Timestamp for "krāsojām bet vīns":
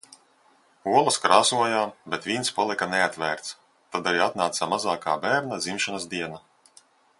1.25-2.49